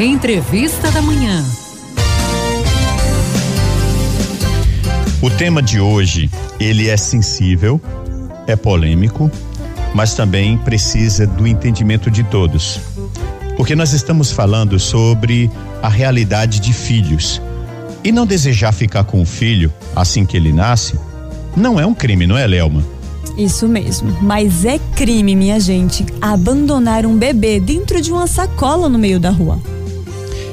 [0.00, 1.44] Entrevista da Manhã.
[5.20, 7.80] O tema de hoje, ele é sensível,
[8.46, 9.28] é polêmico,
[9.92, 12.78] mas também precisa do entendimento de todos.
[13.56, 15.50] Porque nós estamos falando sobre
[15.82, 17.42] a realidade de filhos.
[18.04, 20.96] E não desejar ficar com o filho assim que ele nasce
[21.56, 22.84] não é um crime, não é, Lelma?
[23.36, 28.96] Isso mesmo, mas é crime, minha gente, abandonar um bebê dentro de uma sacola no
[28.98, 29.58] meio da rua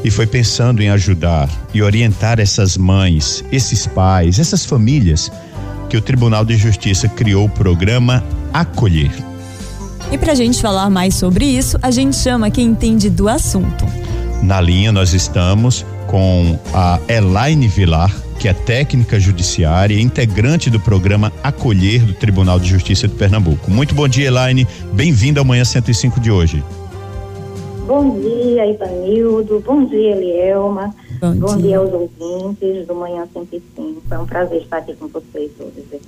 [0.06, 5.32] e foi pensando em ajudar e orientar essas mães, esses pais, essas famílias
[5.90, 8.24] que o Tribunal de Justiça criou o programa
[8.54, 9.12] Acolher.
[10.12, 13.84] E para a gente falar mais sobre isso, a gente chama quem entende do assunto.
[14.44, 20.80] Na linha nós estamos com a Elaine Vilar, que é técnica judiciária e integrante do
[20.80, 23.72] programa Acolher do Tribunal de Justiça de Pernambuco.
[23.72, 24.68] Muito bom dia, Elaine.
[24.94, 26.64] Bem-vinda ao Manhã 105 de hoje.
[27.86, 29.60] Bom dia, Ivanildo.
[29.60, 30.94] Bom dia, Elielma.
[31.22, 31.68] Bom, Bom dia.
[31.68, 31.78] dia.
[31.78, 34.02] aos ouvintes do Manhã 105.
[34.10, 36.02] É um prazer estar aqui com vocês hoje.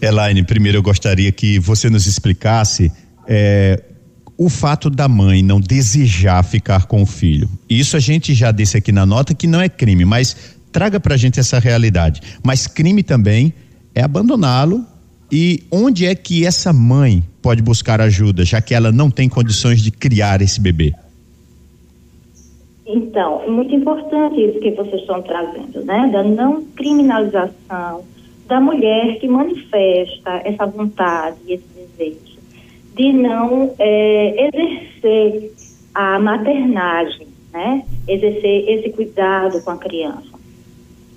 [0.00, 2.92] Elaine, primeiro eu gostaria que você nos explicasse
[3.26, 3.82] é,
[4.38, 7.48] o fato da mãe não desejar ficar com o filho.
[7.68, 10.36] Isso a gente já disse aqui na nota que não é crime, mas
[10.70, 12.20] traga pra gente essa realidade.
[12.44, 13.52] Mas crime também
[13.94, 14.84] é abandoná-lo
[15.32, 19.80] e onde é que essa mãe pode buscar ajuda, já que ela não tem condições
[19.80, 20.92] de criar esse bebê?
[22.84, 26.10] Então, é muito importante isso que vocês estão trazendo, né?
[26.12, 28.02] Da não criminalização
[28.48, 31.64] da mulher que manifesta essa vontade, esse
[31.96, 32.36] desejo
[32.96, 35.52] de não é, exercer
[35.94, 37.84] a maternagem, né?
[38.08, 40.36] Exercer esse cuidado com a criança.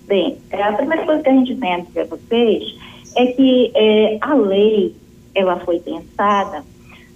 [0.07, 2.75] Bem, é a primeira coisa que a gente tem a dizer a vocês
[3.15, 4.93] é que é, a lei
[5.39, 6.63] ela foi pensada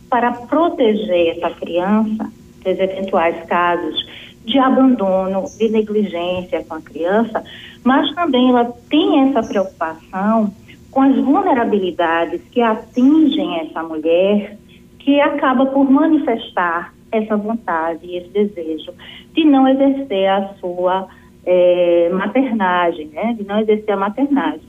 [0.10, 2.32] para proteger essa criança
[2.64, 4.06] dos eventuais casos
[4.46, 7.44] de abandono, de negligência com a criança,
[7.84, 10.54] mas também ela tem essa preocupação
[10.92, 14.58] com as vulnerabilidades que atingem essa mulher,
[15.00, 18.94] que acaba por manifestar essa vontade, esse desejo
[19.34, 21.08] de não exercer a sua
[21.46, 23.36] é, maternagem, né?
[23.38, 24.62] de não exercer a maternagem.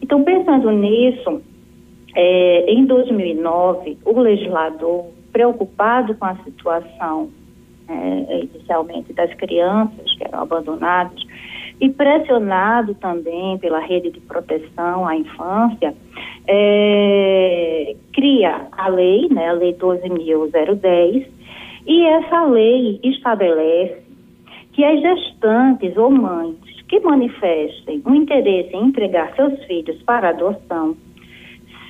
[0.00, 1.42] Então, pensando nisso,
[2.14, 7.30] é, em 2009, o legislador, preocupado com a situação,
[7.88, 11.22] é, inicialmente, das crianças que eram abandonadas,
[11.80, 15.94] e pressionado também pela rede de proteção à infância,
[16.46, 21.26] é, cria a lei, né, a Lei 12.010,
[21.86, 24.02] e essa lei estabelece
[24.72, 26.56] que as gestantes ou mães
[26.88, 30.96] que manifestem o interesse em entregar seus filhos para adoção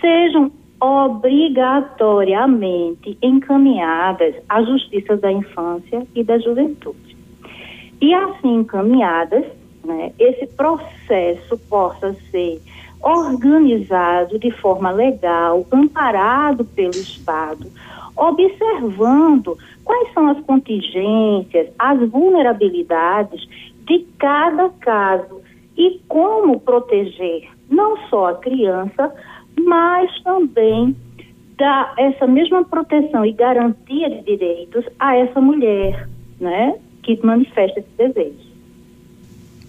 [0.00, 0.50] sejam
[0.80, 7.18] obrigatoriamente encaminhadas à Justiça da Infância e da Juventude.
[8.00, 9.44] E assim encaminhadas,
[9.84, 12.62] né, esse processo possa ser
[13.00, 17.66] organizado de forma legal, amparado pelo Estado,
[18.16, 23.48] observando quais são as contingências, as vulnerabilidades
[23.84, 25.40] de cada caso
[25.76, 29.12] e como proteger não só a criança,
[29.58, 30.94] mas também
[31.56, 36.08] dar essa mesma proteção e garantia de direitos a essa mulher,
[36.40, 38.48] né, que manifesta esse desejo.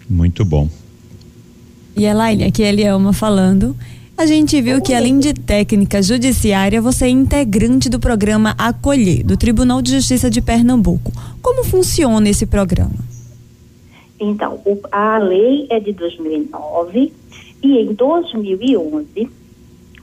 [0.08, 0.68] Muito bom.
[1.96, 3.76] E Elaine, aqui é Elielma falando.
[4.16, 9.36] A gente viu que além de técnica judiciária, você é integrante do programa Acolher, do
[9.36, 11.10] Tribunal de Justiça de Pernambuco.
[11.40, 12.98] Como funciona esse programa?
[14.20, 14.60] Então,
[14.92, 17.12] a lei é de 2009
[17.62, 19.30] e em 2011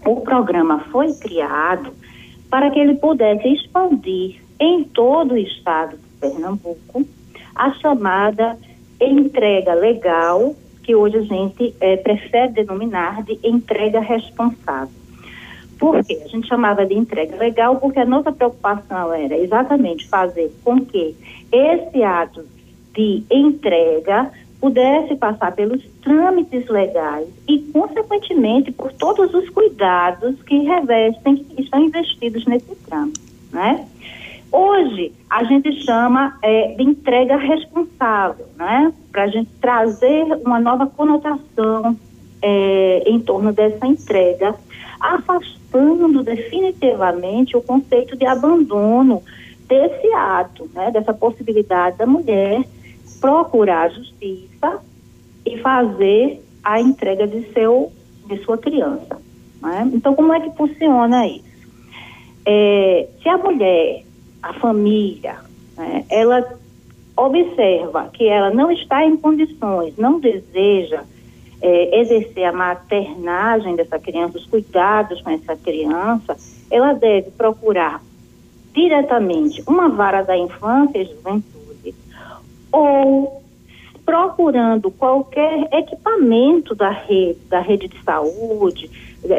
[0.06, 1.92] o programa foi criado
[2.50, 7.06] para que ele pudesse expandir em todo o estado de Pernambuco
[7.56, 8.58] a chamada
[9.00, 14.96] entrega legal, que hoje a gente é, prefere denominar de entrega responsável.
[15.78, 16.20] Por quê?
[16.24, 21.16] A gente chamava de entrega legal porque a nossa preocupação era exatamente fazer com que
[21.52, 22.44] esse ato
[22.94, 31.38] de entrega pudesse passar pelos trâmites legais e, consequentemente, por todos os cuidados que revestem,
[31.38, 33.22] que estão investidos nesse trâmite,
[33.52, 33.88] né?
[34.52, 38.94] Hoje, a gente chama é, de entrega responsável, né?
[39.12, 41.96] Para a gente trazer uma nova conotação
[42.42, 44.56] é, em torno dessa entrega,
[45.00, 49.22] afastando definitivamente o conceito de abandono
[49.68, 50.90] desse ato, né?
[50.92, 52.64] Dessa possibilidade da mulher
[53.20, 54.82] procurar a justiça
[55.46, 57.92] e fazer a entrega de seu
[58.28, 59.22] de sua criança.
[59.62, 59.90] Né?
[59.94, 61.46] Então, como é que funciona isso?
[62.46, 64.04] É, se a mulher,
[64.44, 65.38] a família,
[65.78, 66.46] né, ela
[67.16, 71.04] observa que ela não está em condições, não deseja
[71.62, 76.38] é, exercer a maternagem dessa criança, os cuidados com essa criança,
[76.70, 78.02] ela deve procurar
[78.74, 81.57] diretamente uma vara da infância e juventude
[82.78, 83.42] ou
[84.06, 88.90] procurando qualquer equipamento da rede, da rede de saúde,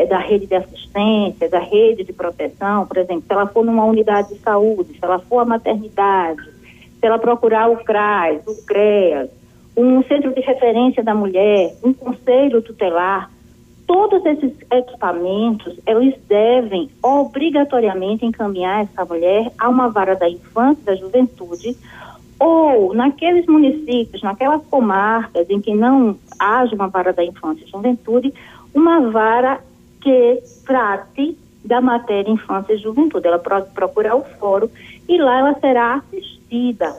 [0.09, 4.35] da rede de assistência, da rede de proteção, por exemplo, se ela for numa unidade
[4.35, 9.31] de saúde, se ela for a maternidade, se ela procurar o CRAS, o CREAS,
[9.77, 13.31] um centro de referência da mulher, um conselho tutelar,
[13.87, 20.95] todos esses equipamentos, eles devem obrigatoriamente encaminhar essa mulher a uma vara da infância da
[20.95, 21.75] juventude,
[22.39, 28.33] ou naqueles municípios, naquelas comarcas em que não haja uma vara da infância e juventude,
[28.75, 29.61] uma vara
[30.01, 33.27] que trate da matéria infância e juventude.
[33.27, 34.69] Ela procurar o fórum
[35.09, 36.95] e lá ela será assistida,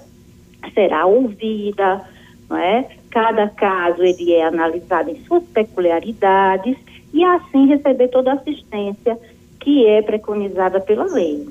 [0.74, 2.02] será ouvida,
[2.50, 2.90] não é?
[3.10, 6.78] Cada caso ele é analisado em suas peculiaridades
[7.14, 9.18] e assim receber toda a assistência
[9.60, 11.48] que é preconizada pela lei.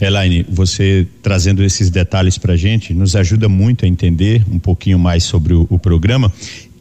[0.00, 5.24] Elaine, você trazendo esses detalhes para gente nos ajuda muito a entender um pouquinho mais
[5.24, 6.32] sobre o, o programa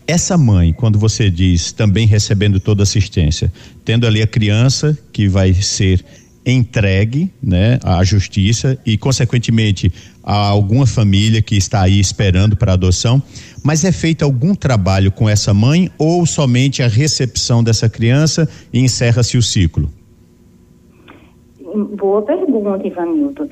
[0.07, 3.51] essa mãe, quando você diz também recebendo toda assistência,
[3.83, 6.03] tendo ali a criança que vai ser
[6.45, 9.91] entregue, né, à justiça e consequentemente
[10.23, 13.21] a alguma família que está aí esperando para adoção,
[13.61, 18.79] mas é feito algum trabalho com essa mãe ou somente a recepção dessa criança e
[18.79, 19.91] encerra-se o ciclo?
[21.85, 23.47] Boa pergunta, Ivanildo.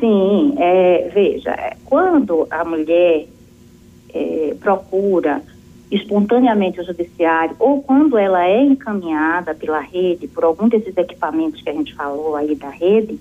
[0.00, 3.26] Sim, é, veja, quando a mulher
[4.14, 5.42] é, procura
[5.90, 11.68] espontaneamente o judiciário ou quando ela é encaminhada pela rede por algum desses equipamentos que
[11.70, 13.18] a gente falou aí da rede,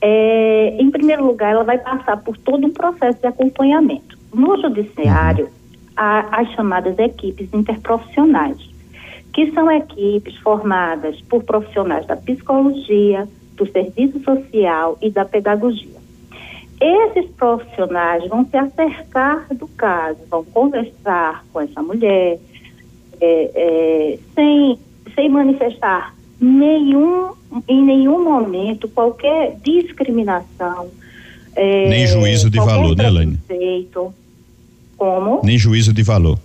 [0.00, 4.18] é, em primeiro lugar ela vai passar por todo um processo de acompanhamento.
[4.32, 5.48] No judiciário
[5.96, 8.58] há as chamadas equipes interprofissionais,
[9.32, 13.26] que são equipes formadas por profissionais da psicologia,
[13.60, 16.00] do serviço social e da pedagogia.
[16.80, 22.38] Esses profissionais vão se acercar do caso, vão conversar com essa mulher,
[23.20, 24.78] é, é, sem,
[25.14, 27.32] sem manifestar nenhum,
[27.68, 30.88] em nenhum momento qualquer discriminação.
[31.54, 33.38] É, Nem juízo de valor, né, Elaine?
[34.96, 35.42] Como?
[35.44, 36.38] Nem juízo de valor.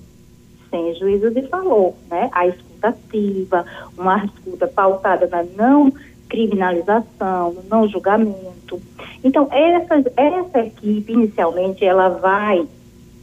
[0.69, 2.29] Sem juízo de valor, né?
[2.33, 3.65] A escuta ativa,
[3.97, 5.93] uma escuta pautada na não
[6.29, 8.81] criminalização, não julgamento.
[9.23, 12.65] Então, essa, essa equipe, inicialmente, ela vai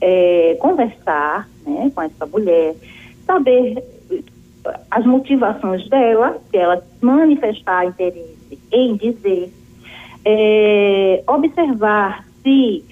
[0.01, 2.75] é, conversar né, com essa mulher,
[3.27, 3.83] saber
[4.91, 9.53] as motivações dela, se ela manifestar interesse em dizer,
[10.25, 12.85] é, observar se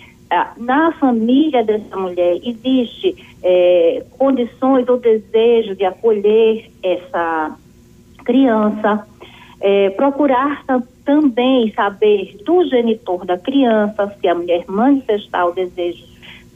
[0.57, 7.57] na família dessa mulher existe é, condições ou desejo de acolher essa
[8.25, 9.07] criança,
[9.61, 10.65] é, procurar
[11.05, 16.05] também saber do genitor da criança, se a mulher manifestar o desejo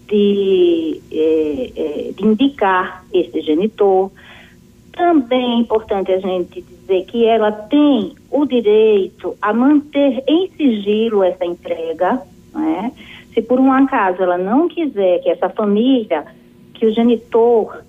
[0.09, 4.11] de, é, é, de indicar esse genitor.
[4.93, 11.23] Também é importante a gente dizer que ela tem o direito a manter em sigilo
[11.23, 12.23] essa entrega,
[12.55, 12.93] né?
[13.33, 16.25] Se por um acaso ela não quiser que essa família,
[16.75, 17.83] que o genitor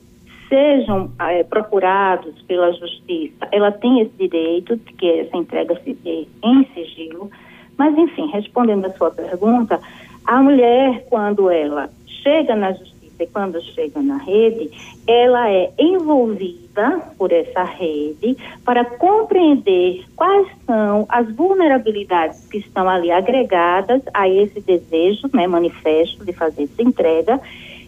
[0.56, 6.26] sejam é, procurados pela justiça, ela tem esse direito de que essa entrega se dê
[6.42, 7.30] em sigilo.
[7.78, 9.82] Mas, enfim, respondendo a sua pergunta,
[10.26, 11.90] a mulher, quando ela
[12.24, 14.72] chega na justiça e quando chega na rede,
[15.06, 23.12] ela é envolvida por essa rede para compreender quais são as vulnerabilidades que estão ali
[23.12, 27.42] agregadas a esse desejo, né, manifesto de fazer essa entrega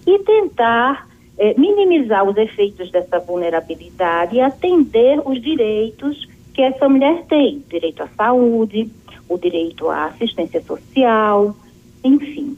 [0.06, 1.08] e tentar
[1.38, 8.02] é, minimizar os efeitos dessa vulnerabilidade e atender os direitos que essa mulher tem: direito
[8.02, 8.90] à saúde,
[9.30, 11.56] o direito à assistência social,
[12.04, 12.58] enfim.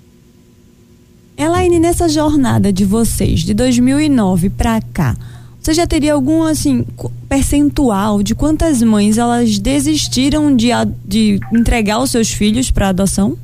[1.38, 5.16] Elaine, nessa jornada de vocês, de 2009 para cá,
[5.60, 6.86] você já teria algum assim
[7.28, 10.70] percentual de quantas mães elas desistiram de,
[11.06, 13.38] de entregar os seus filhos para adoção?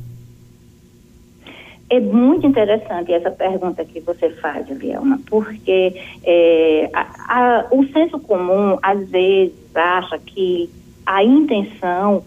[1.88, 8.18] É muito interessante essa pergunta que você faz, Lielma, porque é, a, a, o senso
[8.18, 10.68] comum, às vezes, acha que
[11.06, 12.24] a intenção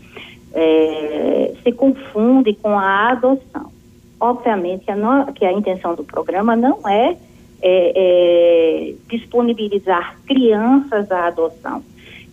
[0.53, 3.69] é, se confunde com a adoção.
[4.17, 7.17] Obviamente a, no, que a intenção do programa não é,
[7.61, 11.83] é, é disponibilizar crianças à adoção.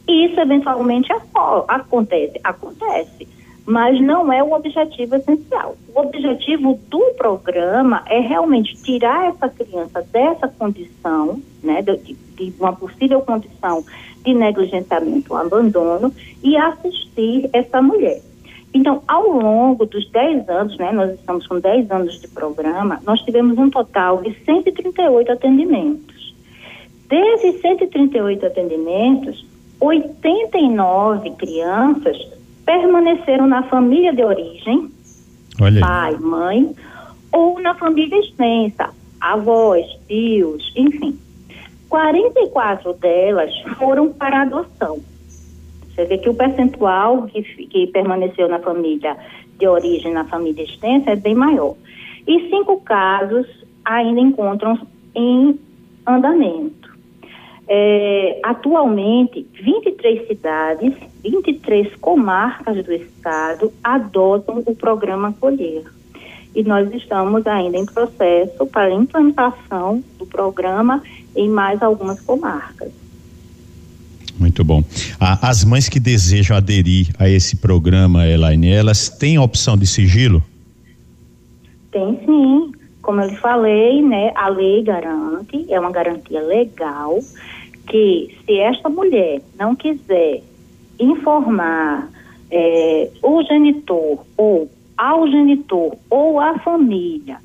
[0.07, 1.13] E isso eventualmente
[1.67, 2.41] acontece.
[2.45, 3.27] Acontece
[3.67, 5.77] mas não é o objetivo essencial.
[5.93, 12.73] O objetivo do programa é realmente tirar essa criança dessa condição, né, de, de uma
[12.73, 13.85] possível condição
[14.25, 18.21] de negligenciamento ou abandono e assistir essa mulher.
[18.73, 23.21] Então, ao longo dos 10 anos, né, nós estamos com 10 anos de programa, nós
[23.23, 26.35] tivemos um total de 138 atendimentos.
[27.09, 29.45] Desses 138 atendimentos,
[29.81, 32.36] 89 crianças
[32.67, 34.91] permaneceram na família de origem,
[35.81, 36.75] pai, mãe,
[37.33, 41.19] ou na família extensa, avós, tios, enfim.
[41.89, 44.99] 44 delas foram para adoção.
[45.89, 49.17] Você vê que o percentual que, que permaneceu na família
[49.59, 51.75] de origem, na família extensa, é bem maior.
[52.27, 53.47] E cinco casos
[53.85, 54.79] ainda encontram
[55.15, 55.59] em
[56.07, 56.76] andamento.
[57.69, 65.85] É, atualmente, 23 cidades, 23 comarcas do estado adotam o programa Acolher.
[66.55, 71.03] E nós estamos ainda em processo para implantação do programa
[71.35, 72.93] em mais algumas comarcas.
[74.39, 74.85] Muito bom.
[75.19, 80.43] as mães que desejam aderir a esse programa, Elaine, elas têm a opção de sigilo?
[81.91, 82.73] Tem sim.
[83.03, 87.19] Como eu lhe falei, né, a lei garante, é uma garantia legal
[87.87, 90.43] que se esta mulher não quiser
[90.99, 92.09] informar
[92.51, 97.39] é, o genitor ou ao genitor ou à família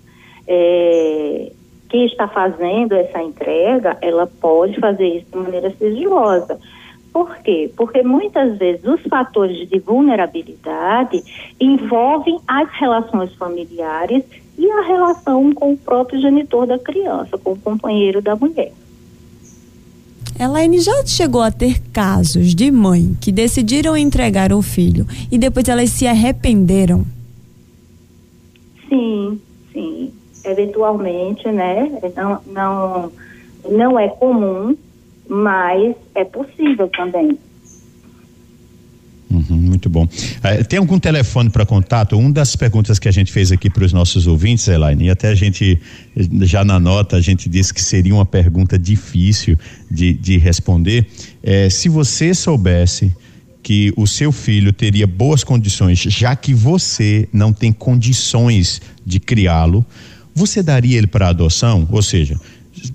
[0.48, 1.52] é,
[1.90, 6.60] que está fazendo essa entrega, ela pode fazer isso de maneira sigilosa.
[7.12, 7.70] Por quê?
[7.76, 11.22] Porque muitas vezes os fatores de vulnerabilidade
[11.60, 14.24] envolvem as relações familiares
[14.58, 18.72] e a relação com o próprio genitor da criança, com o companheiro da mulher.
[20.42, 25.70] Elaine já chegou a ter casos de mãe que decidiram entregar o filho e depois
[25.70, 27.06] elas se arrependeram?
[28.90, 29.40] Sim,
[29.72, 30.12] sim.
[30.44, 31.92] Eventualmente, né?
[32.16, 33.12] Não, não,
[33.70, 34.76] não é comum,
[35.30, 37.38] mas é possível também.
[39.30, 39.61] Uhum,
[39.92, 40.06] bom.
[40.06, 42.18] Uh, tem algum telefone para contato?
[42.18, 45.30] Uma das perguntas que a gente fez aqui para os nossos ouvintes, Elaine, e até
[45.30, 45.80] a gente,
[46.42, 49.58] já na nota, a gente disse que seria uma pergunta difícil
[49.90, 51.06] de, de responder.
[51.44, 53.14] É, se você soubesse
[53.62, 59.86] que o seu filho teria boas condições, já que você não tem condições de criá-lo,
[60.34, 61.88] você daria ele para adoção?
[61.92, 62.40] Ou seja,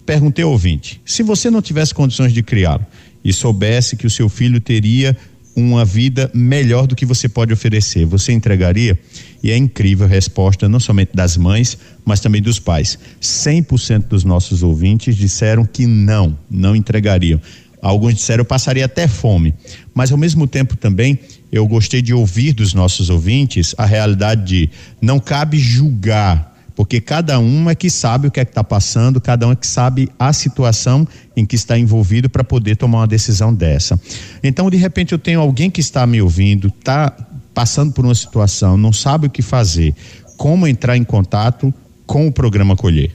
[0.04, 2.84] perguntei ao ouvinte: se você não tivesse condições de criá-lo
[3.24, 5.16] e soubesse que o seu filho teria
[5.56, 8.04] uma vida melhor do que você pode oferecer.
[8.04, 8.98] Você entregaria?
[9.42, 12.98] E é incrível a resposta, não somente das mães, mas também dos pais.
[13.22, 17.40] 100% dos nossos ouvintes disseram que não, não entregariam.
[17.80, 19.54] Alguns disseram eu passaria até fome.
[19.94, 21.18] Mas ao mesmo tempo também
[21.50, 24.70] eu gostei de ouvir dos nossos ouvintes a realidade de
[25.00, 29.18] não cabe julgar porque cada um é que sabe o que é que está passando,
[29.18, 33.06] cada um é que sabe a situação em que está envolvido para poder tomar uma
[33.06, 33.98] decisão dessa.
[34.44, 37.10] Então, de repente, eu tenho alguém que está me ouvindo, está
[37.54, 39.94] passando por uma situação, não sabe o que fazer,
[40.36, 41.72] como entrar em contato
[42.06, 43.10] com o programa Colher?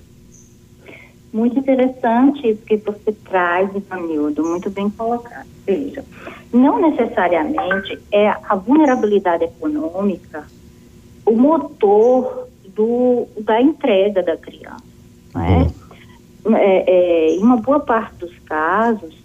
[1.31, 5.47] Muito interessante isso que você traz, Ivanildo, muito bem colocado.
[5.65, 6.03] Veja,
[6.51, 10.45] não necessariamente é a vulnerabilidade econômica
[11.25, 12.47] o motor
[12.81, 14.83] do, da entrega da criança.
[15.35, 15.67] Né?
[16.55, 19.15] É, é, em uma boa parte dos casos,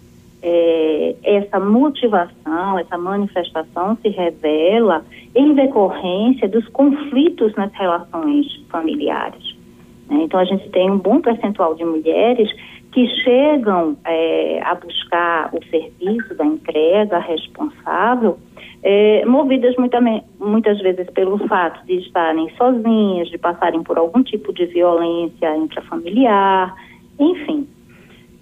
[0.43, 9.55] é, essa motivação, essa manifestação se revela em decorrência dos conflitos nas relações familiares.
[10.07, 10.21] Né?
[10.21, 12.49] Então, a gente tem um bom percentual de mulheres
[12.91, 18.37] que chegam é, a buscar o serviço da entrega responsável
[18.83, 19.99] é, movidas muita,
[20.39, 26.75] muitas vezes pelo fato de estarem sozinhas, de passarem por algum tipo de violência intrafamiliar,
[27.19, 27.67] enfim.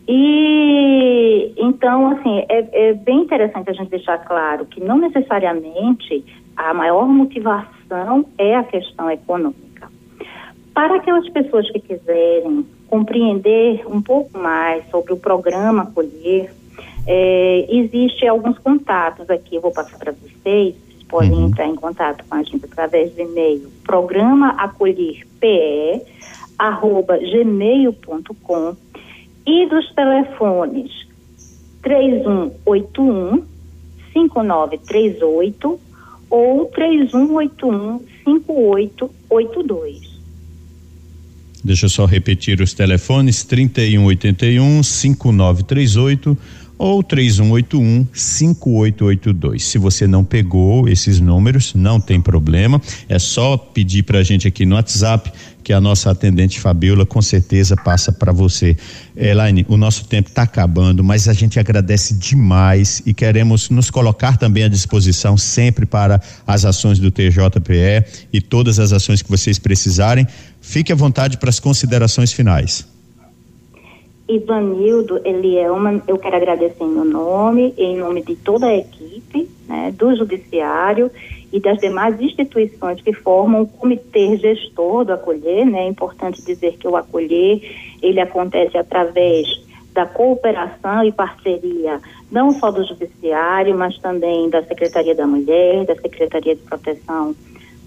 [0.07, 6.23] E então, assim, é, é bem interessante a gente deixar claro que não necessariamente
[6.55, 9.89] a maior motivação é a questão econômica.
[10.73, 16.51] Para aquelas pessoas que quiserem compreender um pouco mais sobre o programa Acolher,
[17.07, 21.47] é, existe alguns contatos aqui, eu vou passar para vocês, vocês podem uhum.
[21.47, 26.01] entrar em contato com a gente através do e-mail programa acolher pe
[26.57, 28.75] arroba gmail.com
[29.45, 31.05] e dos telefones
[31.83, 33.43] 3181
[34.13, 35.79] 5938
[36.29, 40.14] ou 3181 5882.
[41.65, 46.37] Deixa eu só repetir os telefones: 3181 5938
[46.77, 49.63] ou 3181 5882.
[49.63, 52.79] Se você não pegou esses números, não tem problema,
[53.09, 55.31] é só pedir para a gente aqui no WhatsApp
[55.65, 58.77] que a nossa atendente Fabiola com certeza passa para você.
[59.17, 64.37] Elaine, o nosso tempo está acabando, mas a gente agradece demais e queremos nos colocar
[64.37, 69.57] também à disposição sempre para as ações do TJPE e todas as ações que vocês
[69.57, 70.27] precisarem.
[70.61, 72.87] Fique à vontade para as considerações finais.
[74.29, 79.91] Ivanildo Elielman, eu quero agradecer em meu nome, em nome de toda a equipe né,
[79.97, 81.09] do Judiciário
[81.55, 85.65] e das demais instituições que formam o comitê gestor do acolher.
[85.65, 87.61] Né, é importante dizer que o acolher
[88.01, 89.47] ele acontece através
[89.93, 95.95] da cooperação e parceria não só do Judiciário, mas também da Secretaria da Mulher, da
[95.95, 97.33] Secretaria de Proteção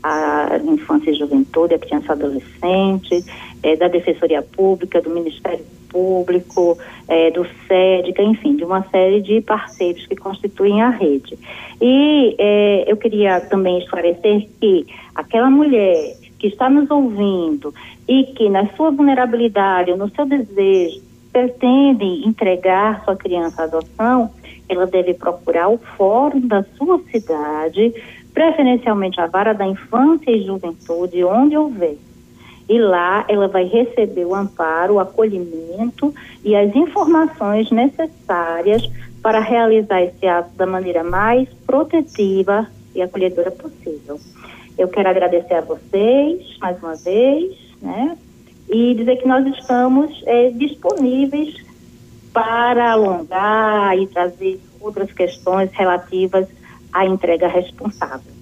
[0.02, 3.24] à Infância e Juventude, à Criança e Adolescente,
[3.62, 6.78] é, da Defensoria Pública, do Ministério Público,
[7.08, 11.38] é, do SEDICA, enfim, de uma série de parceiros que constituem a rede.
[11.80, 17.74] E é, eu queria também esclarecer que aquela mulher que está nos ouvindo
[18.06, 21.02] e que na sua vulnerabilidade, no seu desejo,
[21.32, 24.30] pretende entregar sua criança à adoção,
[24.68, 27.92] ela deve procurar o fórum da sua cidade,
[28.32, 31.96] preferencialmente a vara da infância e juventude, onde houver
[32.68, 38.82] e lá ela vai receber o amparo, o acolhimento e as informações necessárias
[39.22, 44.18] para realizar esse ato da maneira mais protetiva e acolhedora possível.
[44.76, 48.16] Eu quero agradecer a vocês mais uma vez, né?
[48.68, 51.54] E dizer que nós estamos é, disponíveis
[52.32, 56.46] para alongar e trazer outras questões relativas
[56.92, 58.37] à entrega responsável.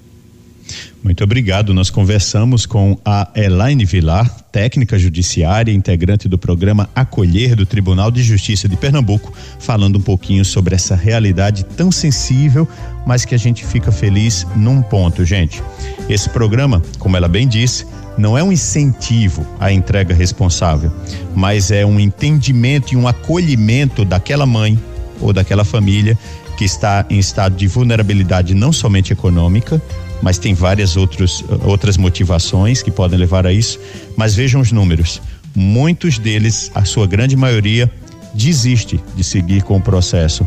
[1.06, 1.72] Muito obrigado.
[1.72, 8.25] Nós conversamos com a Elaine Vilar, técnica judiciária, integrante do programa Acolher do Tribunal de
[8.25, 12.68] Justiça de Pernambuco, falando um pouquinho sobre essa realidade tão sensível,
[13.06, 15.62] mas que a gente fica feliz num ponto, gente.
[16.08, 17.86] Esse programa, como ela bem disse,
[18.18, 20.92] não é um incentivo à entrega responsável,
[21.36, 24.76] mas é um entendimento e um acolhimento daquela mãe
[25.20, 26.18] ou daquela família
[26.57, 29.81] que está em estado de vulnerabilidade não somente econômica,
[30.22, 33.79] mas tem várias outros, outras motivações que podem levar a isso.
[34.16, 35.20] Mas vejam os números.
[35.55, 37.90] Muitos deles, a sua grande maioria,
[38.35, 40.46] desiste de seguir com o processo.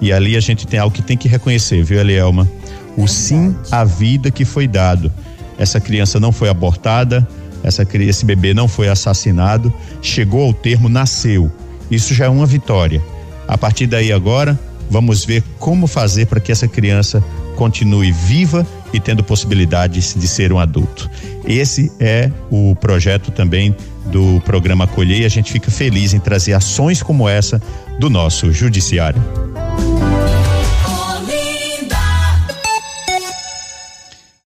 [0.00, 2.48] E ali a gente tem algo que tem que reconhecer, viu, Elielma?
[2.96, 5.12] O sim à vida que foi dado.
[5.58, 7.26] Essa criança não foi abortada,
[7.62, 11.50] essa, esse bebê não foi assassinado, chegou ao termo, nasceu.
[11.90, 13.02] Isso já é uma vitória.
[13.46, 14.58] A partir daí agora,
[14.90, 17.22] vamos ver como fazer para que essa criança
[17.56, 21.10] continue viva e tendo possibilidades de ser um adulto.
[21.46, 23.74] Esse é o projeto também
[24.06, 27.60] do programa Acolher e a gente fica feliz em trazer ações como essa
[27.98, 29.49] do nosso judiciário.